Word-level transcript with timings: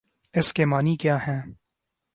اس 0.33 0.53
کے 0.53 0.65
معانی 0.65 0.95
کیا 0.95 1.17
ہیں؟ 1.27 1.41